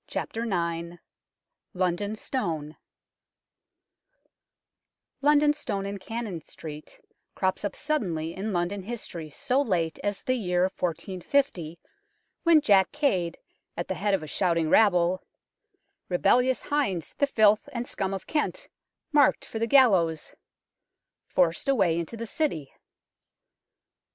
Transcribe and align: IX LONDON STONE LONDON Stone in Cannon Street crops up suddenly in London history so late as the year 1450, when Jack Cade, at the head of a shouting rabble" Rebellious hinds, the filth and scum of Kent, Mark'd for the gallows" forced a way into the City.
IX 0.11 0.35
LONDON 1.75 2.15
STONE 2.15 2.75
LONDON 5.21 5.53
Stone 5.53 5.85
in 5.85 5.99
Cannon 5.99 6.41
Street 6.41 6.99
crops 7.35 7.63
up 7.63 7.75
suddenly 7.75 8.33
in 8.35 8.51
London 8.51 8.81
history 8.81 9.29
so 9.29 9.61
late 9.61 9.99
as 10.03 10.23
the 10.23 10.33
year 10.33 10.63
1450, 10.63 11.77
when 12.41 12.61
Jack 12.61 12.91
Cade, 12.91 13.37
at 13.77 13.87
the 13.87 13.93
head 13.93 14.15
of 14.15 14.23
a 14.23 14.27
shouting 14.27 14.71
rabble" 14.71 15.21
Rebellious 16.09 16.63
hinds, 16.63 17.13
the 17.19 17.27
filth 17.27 17.69
and 17.71 17.87
scum 17.87 18.11
of 18.11 18.25
Kent, 18.25 18.69
Mark'd 19.11 19.45
for 19.45 19.59
the 19.59 19.67
gallows" 19.67 20.33
forced 21.35 21.69
a 21.69 21.75
way 21.75 21.99
into 21.99 22.17
the 22.17 22.25
City. 22.25 22.73